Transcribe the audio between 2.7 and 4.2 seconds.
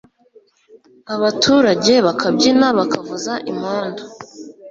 bakavuza impundu,